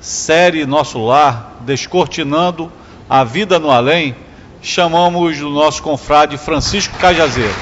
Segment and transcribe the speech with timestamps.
[0.00, 2.72] série Nosso Lar, Descortinando
[3.08, 4.16] a Vida no Além,
[4.62, 7.54] chamamos o nosso confrade Francisco Cajazeiro.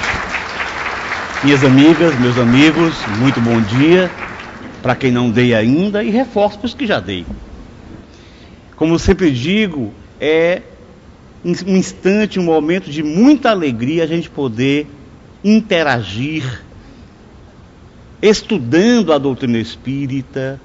[1.43, 4.11] Minhas amigas, meus amigos, muito bom dia.
[4.83, 7.27] Para quem não dei ainda e reforço para os que já dei.
[8.77, 10.63] Como sempre digo, é
[11.45, 14.87] um instante, um momento de muita alegria a gente poder
[15.43, 16.63] interagir,
[18.23, 20.61] estudando a doutrina espírita,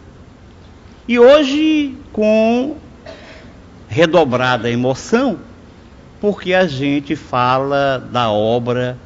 [1.08, 2.78] e hoje com
[3.88, 5.40] redobrada emoção,
[6.22, 8.98] porque a gente fala da obra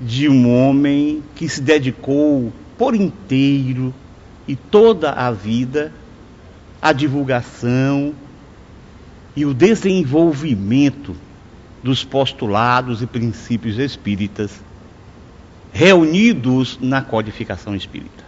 [0.00, 3.92] de um homem que se dedicou por inteiro
[4.46, 5.92] e toda a vida
[6.80, 8.14] à divulgação
[9.34, 11.16] e o desenvolvimento
[11.82, 14.62] dos postulados e princípios espíritas
[15.72, 18.27] reunidos na codificação espírita.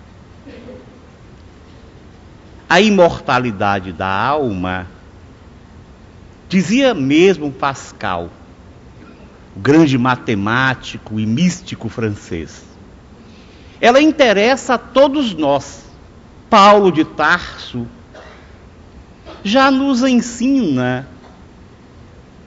[2.71, 4.87] A imortalidade da alma,
[6.49, 8.31] dizia mesmo Pascal,
[9.57, 12.65] o grande matemático e místico francês,
[13.81, 15.85] ela interessa a todos nós.
[16.49, 17.87] Paulo de Tarso
[19.43, 21.09] já nos ensina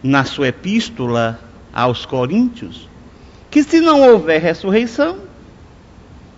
[0.02, 1.40] na sua epístola
[1.74, 2.90] aos Coríntios
[3.54, 5.20] que se não houver ressurreição,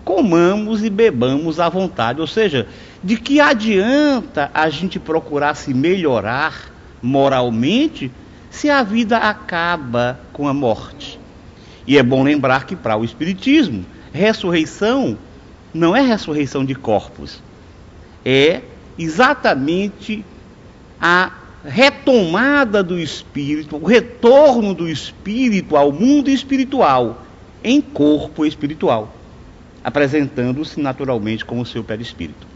[0.04, 2.20] comamos e bebamos à vontade.
[2.20, 2.68] Ou seja,
[3.06, 8.12] de que adianta a gente procurar se melhorar moralmente
[8.50, 11.20] se a vida acaba com a morte?
[11.86, 15.16] E é bom lembrar que para o Espiritismo, ressurreição
[15.72, 17.44] não é ressurreição de corpos,
[18.26, 18.64] é
[18.98, 20.26] exatamente
[21.00, 21.32] a
[21.64, 27.24] retomada do espírito, o retorno do espírito ao mundo espiritual,
[27.64, 29.14] em corpo espiritual,
[29.84, 32.55] apresentando-se naturalmente como seu perispírito.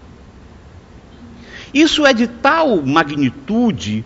[1.73, 4.03] Isso é de tal magnitude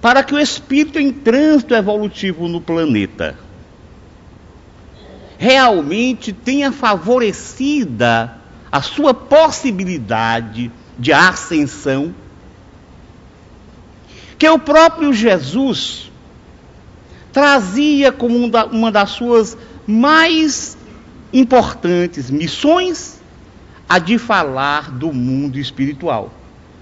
[0.00, 3.38] para que o espírito em trânsito evolutivo no planeta
[5.38, 8.36] realmente tenha favorecida
[8.70, 12.14] a sua possibilidade de ascensão
[14.38, 16.10] que o próprio Jesus
[17.32, 19.56] trazia como uma das suas
[19.86, 20.76] mais
[21.32, 23.20] importantes missões
[23.88, 26.32] a de falar do mundo espiritual,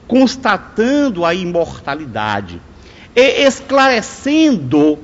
[0.07, 2.61] constatando a imortalidade
[3.15, 4.99] e esclarecendo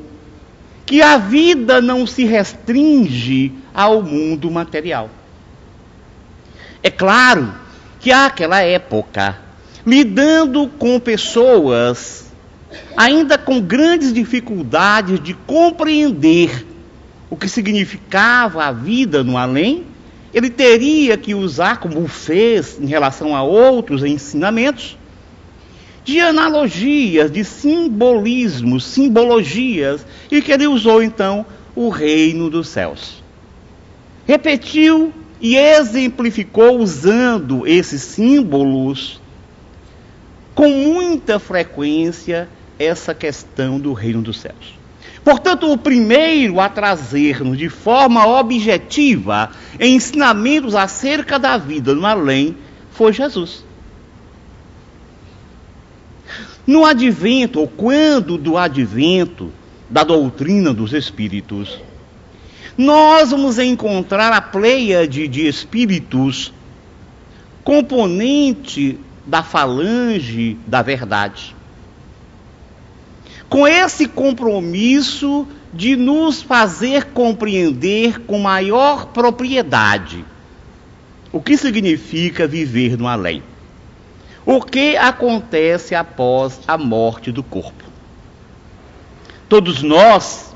[0.85, 5.09] que a vida não se restringe ao mundo material.
[6.83, 7.55] É claro
[8.01, 9.39] que àquela época,
[9.87, 12.31] lidando com pessoas
[12.97, 16.67] ainda com grandes dificuldades de compreender
[17.29, 19.87] o que significava a vida no além,
[20.33, 24.97] ele teria que usar, como fez em relação a outros ensinamentos,
[26.05, 33.23] de analogias, de simbolismos, simbologias, e que ele usou então o reino dos céus.
[34.27, 39.21] Repetiu e exemplificou usando esses símbolos
[40.55, 42.49] com muita frequência
[42.79, 44.79] essa questão do reino dos céus.
[45.25, 52.57] Portanto, o primeiro a trazer-nos de forma objetiva ensinamentos acerca da vida no além
[52.93, 53.65] foi Jesus.
[56.67, 59.53] No advento, ou quando do advento
[59.89, 61.81] da doutrina dos espíritos,
[62.79, 66.53] nós vamos encontrar a pleiade de espíritos
[67.65, 71.55] componente da falange da verdade
[73.51, 80.25] com esse compromisso de nos fazer compreender com maior propriedade
[81.33, 83.43] o que significa viver no além.
[84.47, 87.85] O que acontece após a morte do corpo.
[89.49, 90.55] Todos nós,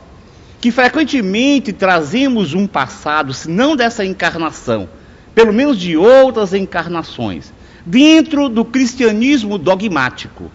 [0.60, 4.88] que frequentemente trazemos um passado, se não dessa encarnação,
[5.34, 7.52] pelo menos de outras encarnações,
[7.84, 10.50] dentro do cristianismo dogmático,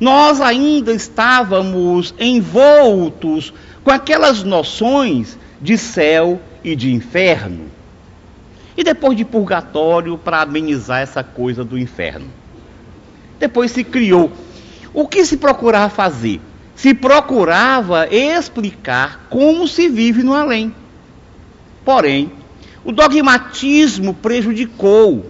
[0.00, 3.52] nós ainda estávamos envoltos
[3.84, 7.66] com aquelas noções de céu e de inferno.
[8.74, 12.28] E depois de purgatório para amenizar essa coisa do inferno.
[13.38, 14.32] Depois se criou.
[14.94, 16.40] O que se procurava fazer?
[16.74, 20.74] Se procurava explicar como se vive no além.
[21.84, 22.32] Porém,
[22.82, 25.26] o dogmatismo prejudicou.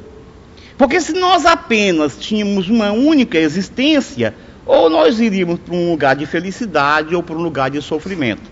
[0.79, 4.35] Porque se nós apenas tínhamos uma única existência,
[4.67, 8.51] ou nós iríamos para um lugar de felicidade ou para um lugar de sofrimento.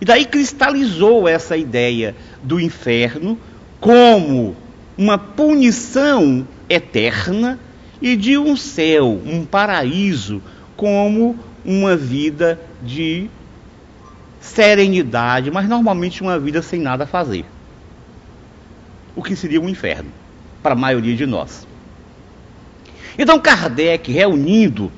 [0.00, 3.38] E daí cristalizou essa ideia do inferno
[3.78, 4.56] como
[4.96, 7.58] uma punição eterna
[8.00, 10.42] e de um céu, um paraíso,
[10.76, 13.28] como uma vida de
[14.40, 17.44] serenidade, mas normalmente uma vida sem nada a fazer.
[19.14, 20.10] O que seria um inferno
[20.62, 21.66] para a maioria de nós.
[23.20, 24.90] Então Kardec, reunindo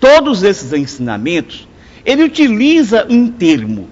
[0.00, 1.68] todos esses ensinamentos,
[2.02, 3.90] ele utiliza um termo: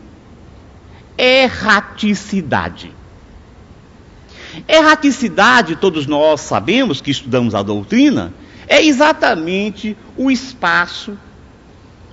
[1.18, 2.90] erraticidade.
[4.66, 8.32] Erraticidade, todos nós sabemos que estudamos a doutrina,
[8.66, 11.18] é exatamente o espaço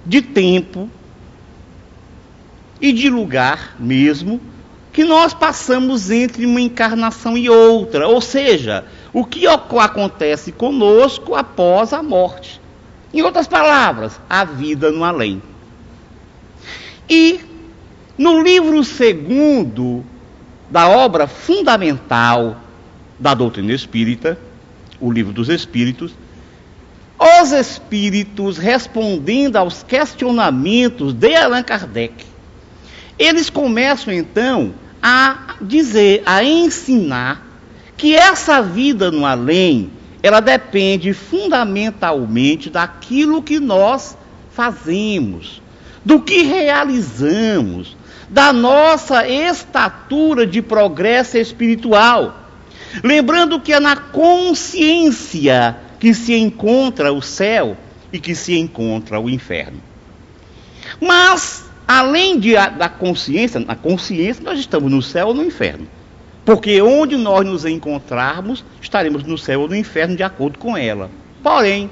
[0.05, 0.89] de tempo
[2.81, 4.41] e de lugar mesmo
[4.91, 11.93] que nós passamos entre uma encarnação e outra, ou seja, o que acontece conosco após
[11.93, 12.61] a morte.
[13.13, 15.41] Em outras palavras, a vida no além.
[17.09, 17.39] E
[18.17, 20.05] no livro segundo
[20.69, 22.57] da obra fundamental
[23.17, 24.37] da doutrina espírita,
[24.99, 26.13] o livro dos Espíritos,
[27.17, 32.25] os Espíritos respondendo aos questionamentos de Allan Kardec,
[33.17, 37.48] eles começam então a dizer, a ensinar
[37.99, 39.91] que essa vida no além,
[40.23, 44.17] ela depende fundamentalmente daquilo que nós
[44.51, 45.61] fazemos,
[46.03, 47.97] do que realizamos,
[48.29, 52.39] da nossa estatura de progresso espiritual.
[53.03, 57.75] Lembrando que é na consciência que se encontra o céu
[58.13, 59.81] e que se encontra o inferno.
[61.01, 65.98] Mas, além de, da consciência, na consciência nós estamos no céu ou no inferno.
[66.49, 71.11] Porque onde nós nos encontrarmos, estaremos no céu ou no inferno de acordo com ela.
[71.43, 71.91] Porém,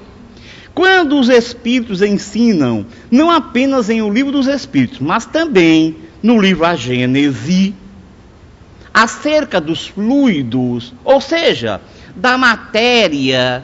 [0.74, 6.66] quando os Espíritos ensinam, não apenas em O Livro dos Espíritos, mas também no livro
[6.66, 7.76] A Gênese,
[8.92, 11.80] acerca dos fluidos, ou seja,
[12.16, 13.64] da matéria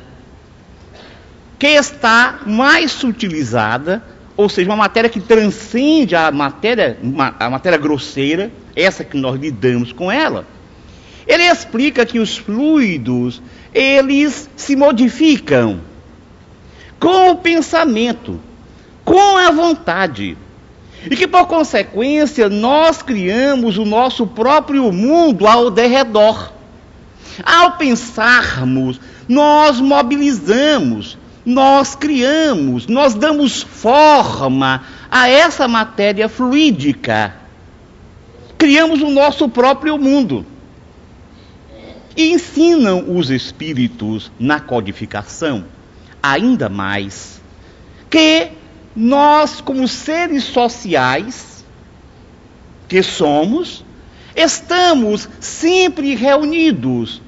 [1.58, 4.04] que está mais sutilizada,
[4.38, 7.00] ou seja, uma matéria que transcende a matéria,
[7.40, 10.46] a matéria grosseira, essa que nós lidamos com ela.
[11.28, 13.42] Ele explica que os fluidos,
[13.74, 15.82] eles se modificam
[17.00, 18.40] com o pensamento,
[19.04, 20.38] com a vontade.
[21.10, 26.54] E que por consequência nós criamos o nosso próprio mundo ao derredor.
[27.44, 37.36] Ao pensarmos, nós mobilizamos, nós criamos, nós damos forma a essa matéria fluídica.
[38.58, 40.46] Criamos o nosso próprio mundo.
[42.16, 45.66] E ensinam os espíritos na codificação,
[46.22, 47.42] ainda mais,
[48.10, 48.52] que
[48.96, 51.66] nós, como seres sociais
[52.88, 53.84] que somos,
[54.36, 57.22] estamos sempre reunidos.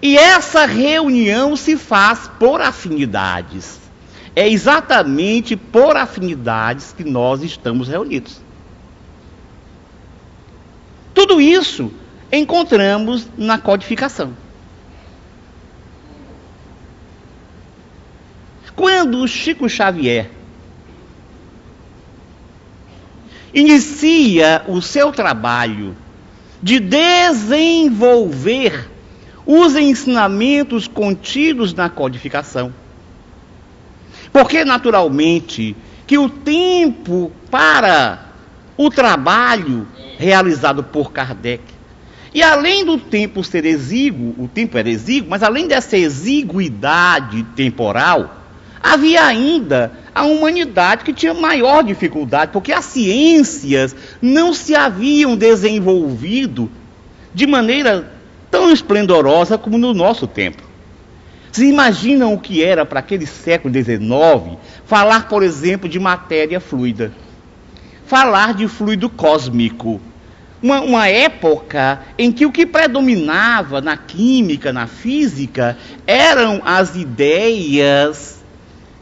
[0.00, 3.80] E essa reunião se faz por afinidades.
[4.34, 8.40] É exatamente por afinidades que nós estamos reunidos.
[11.14, 11.92] Tudo isso
[12.32, 14.32] encontramos na codificação.
[18.74, 20.30] Quando Chico Xavier
[23.52, 25.94] inicia o seu trabalho
[26.62, 28.32] de desenvolver
[29.44, 32.72] os ensinamentos contidos na codificação.
[34.32, 38.26] Porque, naturalmente, que o tempo para
[38.76, 41.62] o trabalho realizado por Kardec,
[42.34, 48.42] e além do tempo ser exíguo, o tempo era exíguo, mas além dessa exiguidade temporal,
[48.82, 56.70] havia ainda a humanidade que tinha maior dificuldade, porque as ciências não se haviam desenvolvido
[57.34, 58.10] de maneira
[58.50, 60.62] tão esplendorosa como no nosso tempo.
[61.50, 67.12] Vocês imaginam o que era para aquele século XIX falar, por exemplo, de matéria fluida?
[68.06, 70.00] Falar de fluido cósmico.
[70.62, 75.76] Uma, uma, época em que o que predominava na química, na física,
[76.06, 78.42] eram as ideias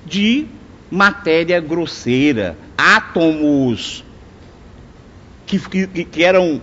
[0.07, 0.47] de
[0.91, 4.03] matéria grosseira, átomos
[5.47, 6.63] que, que, que eram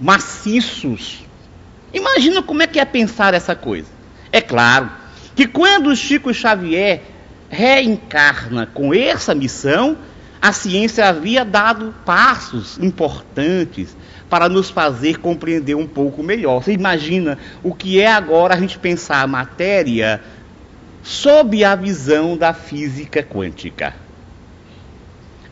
[0.00, 1.24] maciços.
[1.92, 3.88] Imagina como é que é pensar essa coisa.
[4.32, 4.90] É claro
[5.34, 7.02] que quando Chico Xavier
[7.48, 9.96] reencarna com essa missão,
[10.46, 13.96] a ciência havia dado passos importantes
[14.30, 16.62] para nos fazer compreender um pouco melhor.
[16.62, 20.22] Você imagina o que é agora a gente pensar a matéria
[21.02, 23.92] sob a visão da física quântica.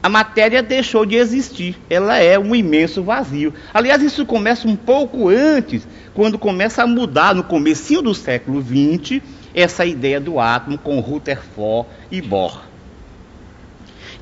[0.00, 3.52] A matéria deixou de existir, ela é um imenso vazio.
[3.72, 9.20] Aliás, isso começa um pouco antes, quando começa a mudar, no comecinho do século XX,
[9.52, 12.73] essa ideia do átomo com Rutherford e Bohr.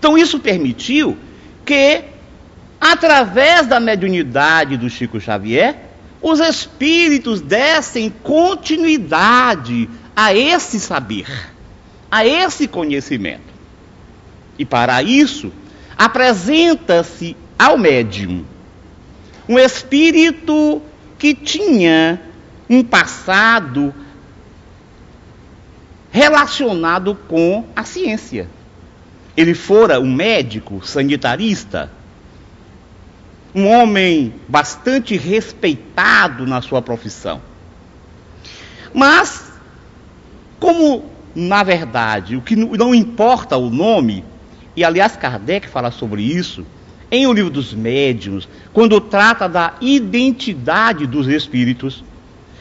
[0.02, 1.16] Então isso permitiu
[1.64, 2.02] que,
[2.80, 5.76] através da mediunidade do Chico Xavier,
[6.20, 11.28] os espíritos dessem continuidade a esse saber,
[12.10, 13.54] a esse conhecimento.
[14.58, 15.52] E para isso,
[15.96, 18.44] apresenta-se ao médium
[19.48, 20.82] um espírito
[21.16, 22.20] que tinha
[22.68, 23.94] um passado
[26.10, 28.48] relacionado com a ciência.
[29.36, 31.90] Ele fora um médico sanitarista,
[33.54, 37.40] um homem bastante respeitado na sua profissão.
[38.94, 39.52] Mas,
[40.58, 44.24] como na verdade o que não importa o nome,
[44.76, 46.64] e aliás Kardec fala sobre isso,
[47.10, 52.02] em O Livro dos Médiuns, quando trata da identidade dos espíritos,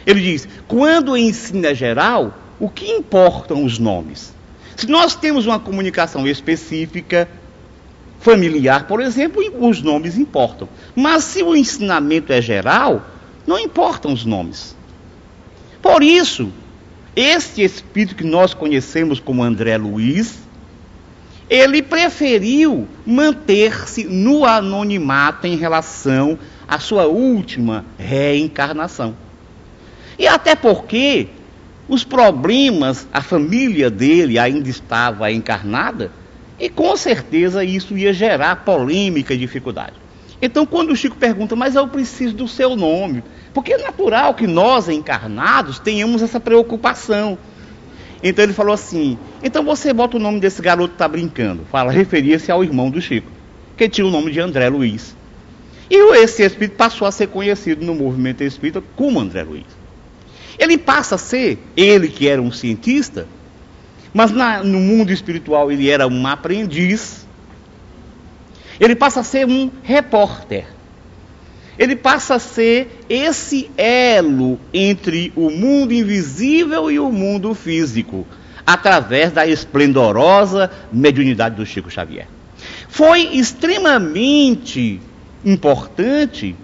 [0.06, 4.34] ele diz: quando ensina geral, o que importam os nomes?
[4.76, 7.28] Se nós temos uma comunicação específica,
[8.20, 10.70] familiar, por exemplo, os nomes importam.
[10.96, 13.06] Mas se o ensinamento é geral,
[13.46, 14.76] não importam os nomes.
[15.82, 16.52] Por isso,
[17.16, 20.40] este espírito que nós conhecemos como André Luiz,
[21.50, 29.16] ele preferiu manter-se no anonimato em relação à sua última reencarnação.
[30.18, 31.28] E até porque
[31.92, 36.10] os problemas, a família dele ainda estava encarnada,
[36.58, 39.96] e com certeza isso ia gerar polêmica e dificuldade.
[40.42, 43.22] Então, quando o Chico pergunta, mas eu preciso do seu nome,
[43.54, 47.38] porque é natural que nós encarnados tenhamos essa preocupação.
[48.24, 51.66] Então ele falou assim: então você bota o nome desse garoto que está brincando.
[51.70, 53.30] Fala, referia-se ao irmão do Chico,
[53.76, 55.14] que tinha o nome de André Luiz.
[55.90, 59.81] E esse espírito passou a ser conhecido no movimento espírita como André Luiz.
[60.58, 63.28] Ele passa a ser, ele que era um cientista,
[64.14, 67.26] mas na, no mundo espiritual ele era um aprendiz.
[68.80, 70.66] Ele passa a ser um repórter
[71.82, 78.28] ele passa a ser esse elo entre o mundo invisível e o mundo físico,
[78.64, 82.28] através da esplendorosa mediunidade do Chico Xavier.
[82.88, 85.02] Foi extremamente
[85.44, 86.56] importante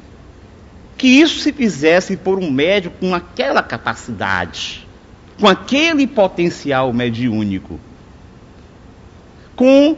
[0.98, 4.88] que isso se fizesse por um médium com aquela capacidade,
[5.40, 7.80] com aquele potencial mediúnico,
[9.56, 9.98] com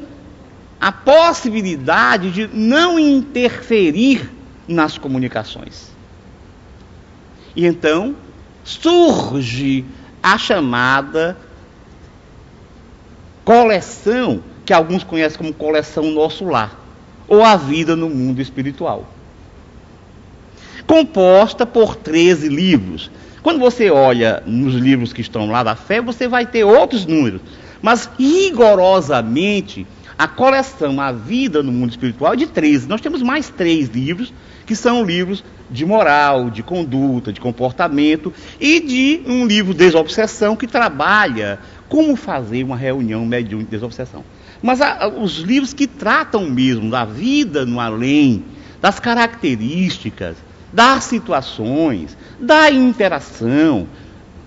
[0.79, 4.29] a possibilidade de não interferir
[4.67, 5.91] nas comunicações.
[7.55, 8.15] E então
[8.63, 9.85] surge
[10.21, 11.37] a chamada
[13.43, 16.77] coleção, que alguns conhecem como coleção Nosso Lar,
[17.27, 19.07] ou a vida no mundo espiritual.
[20.89, 23.11] Composta por 13 livros.
[23.43, 27.41] Quando você olha nos livros que estão lá da fé, você vai ter outros números.
[27.79, 29.85] Mas rigorosamente,
[30.17, 32.89] a coleção A Vida no Mundo Espiritual é de 13.
[32.89, 34.33] Nós temos mais três livros
[34.65, 40.65] que são livros de moral, de conduta, de comportamento e de um livro Desobsessão que
[40.65, 44.23] trabalha como fazer uma reunião mediúnica de desobsessão.
[44.59, 48.43] Mas a, os livros que tratam mesmo da vida no além,
[48.81, 53.87] das características, das situações, da interação,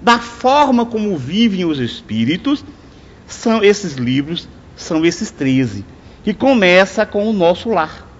[0.00, 2.64] da forma como vivem os espíritos,
[3.26, 5.84] são esses livros, são esses 13,
[6.22, 8.12] que começa com o nosso lar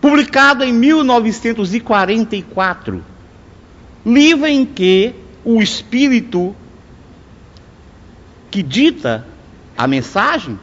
[0.00, 3.04] publicado em 1944,
[4.04, 6.56] livro em que o espírito
[8.50, 9.26] que dita
[9.76, 10.58] a mensagem,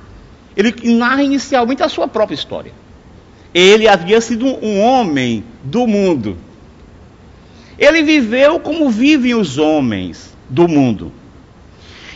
[0.56, 2.72] ele narra inicialmente a sua própria história.
[3.54, 6.38] Ele havia sido um homem do mundo.
[7.78, 11.12] Ele viveu como vivem os homens do mundo.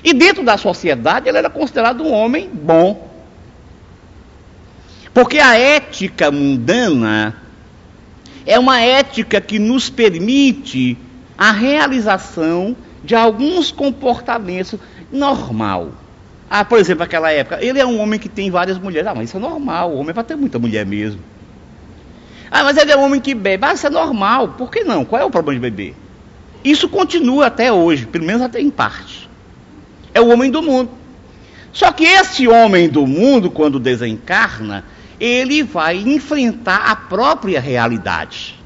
[0.04, 3.10] E dentro da sociedade ele era considerado um homem bom.
[5.14, 7.36] Porque a ética mundana
[8.46, 10.98] é uma ética que nos permite
[11.38, 14.80] a realização de alguns comportamentos
[15.12, 15.92] normal.
[16.50, 19.08] Ah, por exemplo, aquela época, ele é um homem que tem várias mulheres.
[19.08, 21.22] Ah, mas isso é normal, o homem vai ter muita mulher mesmo.
[22.52, 23.66] Ah, mas ele é um homem que bebe.
[23.66, 24.50] Ah, isso é normal.
[24.50, 25.06] Por que não?
[25.06, 25.96] Qual é o problema de beber?
[26.64, 29.30] Isso continua até hoje, pelo menos até em parte.
[30.14, 30.92] É o homem do mundo.
[31.72, 34.84] Só que esse homem do mundo, quando desencarna,
[35.20, 38.60] ele vai enfrentar a própria realidade.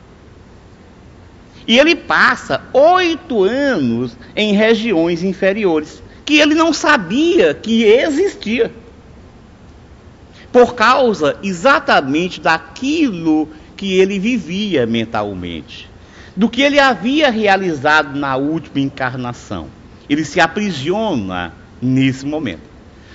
[1.68, 8.72] E ele passa oito anos em regiões inferiores, que ele não sabia que existia.
[10.52, 15.90] Por causa exatamente daquilo que ele vivia mentalmente.
[16.36, 19.68] do que ele havia realizado na última encarnação.
[20.10, 22.64] Ele se aprisiona nesse momento.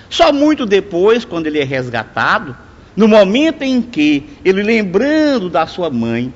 [0.09, 2.57] Só muito depois, quando ele é resgatado,
[2.95, 6.33] no momento em que ele, lembrando da sua mãe,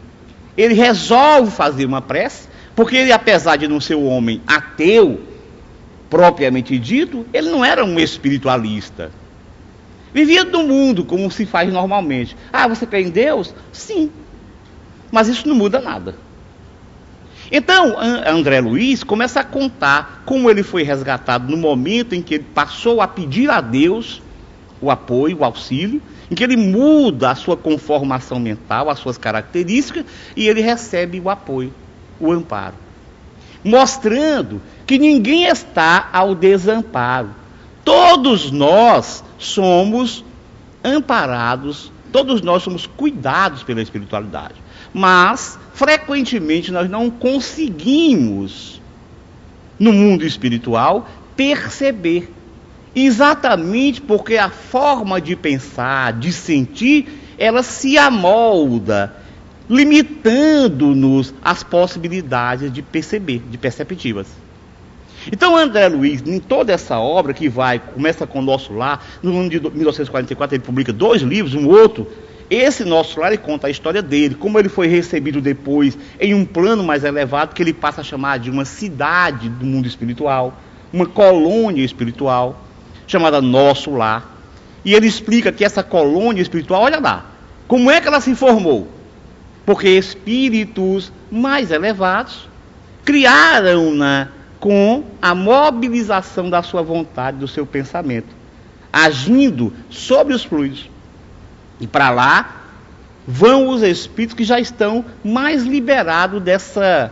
[0.55, 5.21] ele resolve fazer uma prece, porque ele, apesar de não ser um homem ateu,
[6.09, 9.11] propriamente dito, ele não era um espiritualista.
[10.15, 12.37] Vivia do mundo como se faz normalmente.
[12.53, 13.53] Ah, você crê em Deus?
[13.73, 14.09] Sim.
[15.11, 16.15] Mas isso não muda nada.
[17.51, 22.45] Então, André Luiz começa a contar como ele foi resgatado no momento em que ele
[22.45, 24.21] passou a pedir a Deus
[24.81, 30.05] o apoio, o auxílio, em que ele muda a sua conformação mental, as suas características,
[30.33, 31.73] e ele recebe o apoio,
[32.21, 32.75] o amparo.
[33.61, 37.43] Mostrando que ninguém está ao desamparo.
[37.85, 40.25] Todos nós somos
[40.83, 44.55] amparados, todos nós somos cuidados pela espiritualidade.
[44.91, 48.81] Mas, frequentemente, nós não conseguimos,
[49.77, 52.33] no mundo espiritual, perceber.
[52.95, 59.13] Exatamente porque a forma de pensar, de sentir, ela se amolda,
[59.69, 64.27] limitando-nos as possibilidades de perceber, de perceptivas.
[65.31, 69.39] Então, André Luiz, em toda essa obra que vai, começa com o Nosso Lar, no
[69.39, 72.07] ano de 1944 ele publica dois livros, um outro.
[72.49, 76.45] Esse Nosso Lar ele conta a história dele, como ele foi recebido depois em um
[76.45, 80.53] plano mais elevado, que ele passa a chamar de uma cidade do mundo espiritual,
[80.93, 82.61] uma colônia espiritual,
[83.07, 84.31] chamada Nosso Lar.
[84.83, 87.25] E ele explica que essa colônia espiritual, olha lá,
[87.67, 88.87] como é que ela se formou?
[89.65, 92.47] Porque espíritos mais elevados
[93.03, 98.29] criaram-na com a mobilização da sua vontade, do seu pensamento,
[98.91, 100.89] agindo sobre os fluidos.
[101.79, 102.61] E para lá
[103.27, 107.11] vão os espíritos que já estão mais liberados dessa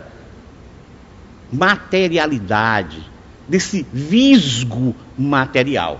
[1.51, 3.03] materialidade,
[3.47, 6.00] desse visgo material.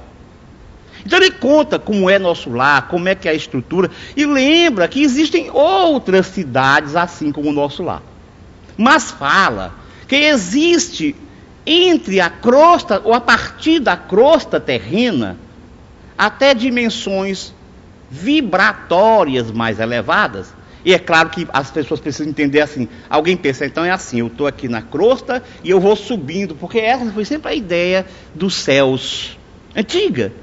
[1.06, 4.88] Então ele conta como é nosso lar, como é que é a estrutura, e lembra
[4.88, 8.02] que existem outras cidades assim como o nosso lar.
[8.78, 9.74] Mas fala
[10.08, 11.16] que existe
[11.66, 15.38] entre a crosta, ou a partir da crosta terrena,
[16.18, 17.54] até dimensões
[18.10, 20.54] vibratórias mais elevadas.
[20.86, 22.88] E é claro que as pessoas precisam entender assim.
[23.10, 26.78] Alguém pensa, então é assim, eu estou aqui na crosta e eu vou subindo, porque
[26.78, 29.38] essa foi sempre a ideia dos céus
[29.76, 30.34] antiga.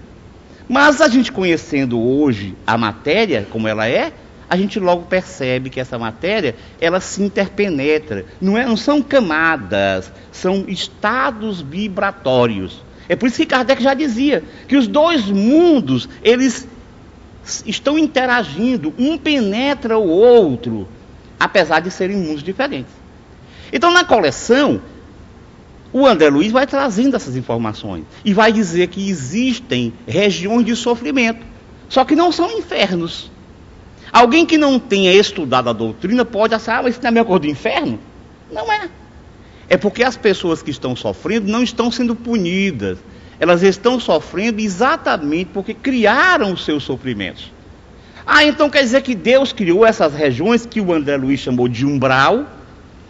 [0.68, 4.12] Mas a gente conhecendo hoje a matéria como ela é,
[4.50, 8.26] a gente logo percebe que essa matéria ela se interpenetra.
[8.40, 12.82] Não, é, não são camadas, são estados vibratórios.
[13.08, 16.66] É por isso que Kardec já dizia que os dois mundos eles
[17.64, 20.88] estão interagindo, um penetra o outro,
[21.38, 22.92] apesar de serem mundos diferentes.
[23.72, 24.82] Então, na coleção,
[25.92, 31.46] o André Luiz vai trazendo essas informações e vai dizer que existem regiões de sofrimento,
[31.88, 33.30] só que não são infernos.
[34.12, 37.38] Alguém que não tenha estudado a doutrina pode achar, ah, isso não é minha cor
[37.38, 37.98] do inferno?
[38.50, 38.88] Não é.
[39.68, 42.98] É porque as pessoas que estão sofrendo não estão sendo punidas.
[43.38, 47.52] Elas estão sofrendo exatamente porque criaram os seus sofrimentos.
[48.26, 51.86] Ah, então quer dizer que Deus criou essas regiões que o André Luiz chamou de
[51.86, 52.46] umbral.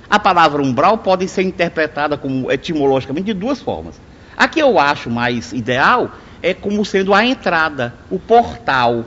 [0.08, 4.00] A palavra umbral pode ser interpretada como etimologicamente de duas formas.
[4.36, 9.04] A que eu acho mais ideal é como sendo a entrada, o portal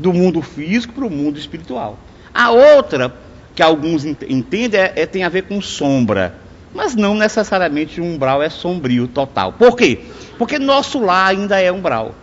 [0.00, 1.98] do mundo físico para o mundo espiritual.
[2.32, 3.14] A outra,
[3.54, 6.34] que alguns entendem, é, é, tem a ver com sombra.
[6.74, 9.52] Mas não necessariamente um umbral é sombrio total.
[9.52, 10.00] Por quê?
[10.38, 12.14] Porque nosso lar ainda é umbral.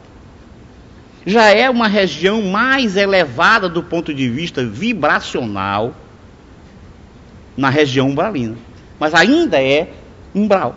[1.26, 5.94] Já é uma região mais elevada do ponto de vista vibracional
[7.56, 8.56] na região umbralina.
[8.98, 9.92] Mas ainda é
[10.34, 10.76] umbral.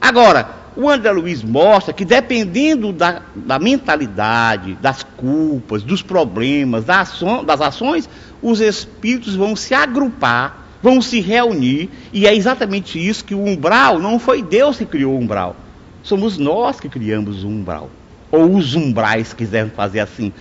[0.00, 7.18] Agora, o André Luiz mostra que dependendo da, da mentalidade, das culpas, dos problemas, das,
[7.44, 8.08] das ações,
[8.40, 13.98] os espíritos vão se agrupar, vão se reunir, e é exatamente isso que o umbral,
[13.98, 15.56] não foi Deus que criou o umbral,
[16.00, 17.90] somos nós que criamos o umbral,
[18.30, 20.32] ou os umbrais, quisermos fazer assim.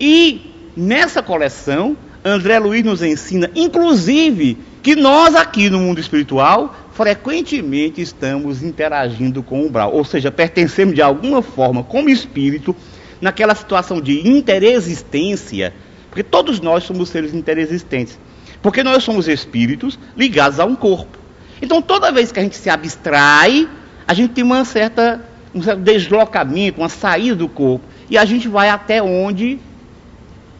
[0.00, 8.00] E nessa coleção, André Luiz nos ensina, inclusive, que nós aqui no mundo espiritual frequentemente
[8.00, 12.76] estamos interagindo com o umbral, ou seja, pertencemos de alguma forma como espírito
[13.20, 15.74] naquela situação de interexistência,
[16.10, 18.18] porque todos nós somos seres interexistentes,
[18.60, 21.18] porque nós somos espíritos ligados a um corpo.
[21.60, 23.68] Então, toda vez que a gente se abstrai,
[24.06, 28.46] a gente tem uma certa, um certo deslocamento, uma saída do corpo, e a gente
[28.46, 29.58] vai até onde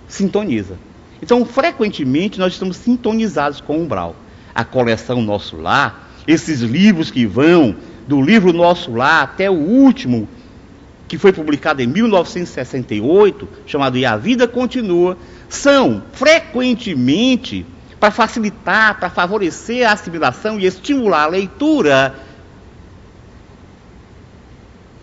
[0.08, 0.76] sintoniza.
[1.22, 4.16] Então, frequentemente, nós estamos sintonizados com o umbral.
[4.52, 7.76] A coleção Nosso Lar, esses livros que vão
[8.08, 10.28] do livro Nosso Lar até o último,
[11.06, 15.16] que foi publicado em 1968, chamado E a Vida Continua,
[15.48, 17.64] são frequentemente
[18.00, 22.14] para facilitar, para favorecer a assimilação e estimular a leitura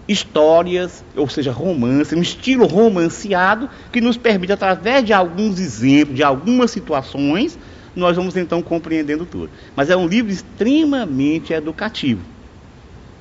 [0.10, 6.24] histórias, ou seja, romance, um estilo romanceado que nos permite, através de alguns exemplos, de
[6.24, 7.60] algumas situações,
[7.96, 9.52] nós vamos então compreendendo tudo.
[9.76, 12.22] Mas é um livro extremamente educativo.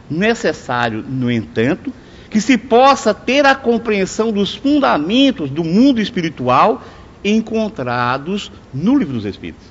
[0.09, 1.93] Necessário, no entanto,
[2.31, 6.83] que se possa ter a compreensão dos fundamentos do mundo espiritual
[7.23, 9.67] encontrados no livro dos Espíritos.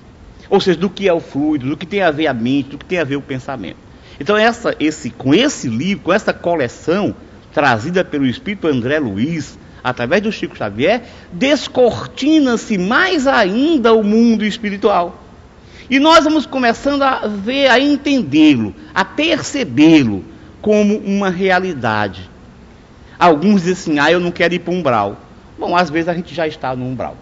[0.51, 2.77] Ou seja, do que é o fluido, do que tem a ver a mente, do
[2.77, 3.86] que tem a ver o pensamento.
[4.19, 7.15] Então, essa, esse, com esse livro, com essa coleção
[7.53, 15.23] trazida pelo Espírito André Luiz, através do Chico Xavier, descortina-se mais ainda o mundo espiritual.
[15.89, 20.25] E nós vamos começando a ver, a entendê-lo, a percebê-lo
[20.61, 22.29] como uma realidade.
[23.17, 25.17] Alguns dizem assim: ah, eu não quero ir para um umbral.
[25.57, 27.15] Bom, às vezes a gente já está no umbral.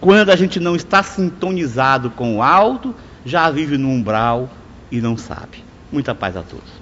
[0.00, 2.94] Quando a gente não está sintonizado com o alto,
[3.24, 4.48] já vive no umbral
[4.90, 5.62] e não sabe.
[5.92, 6.81] Muita paz a todos.